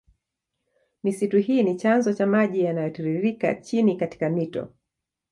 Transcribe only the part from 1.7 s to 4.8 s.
chanzo cha maji yanayotiririke chini katika mito